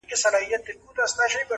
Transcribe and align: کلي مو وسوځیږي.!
کلي 0.09 0.73
مو 0.79 0.91
وسوځیږي.! 0.97 1.39